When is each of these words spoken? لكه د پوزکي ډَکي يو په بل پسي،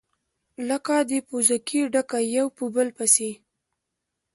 لكه 0.69 0.95
د 1.09 1.11
پوزکي 1.27 1.81
ډَکي 1.93 2.23
يو 2.35 2.47
په 2.57 2.63
بل 2.75 2.87
پسي، 2.97 3.31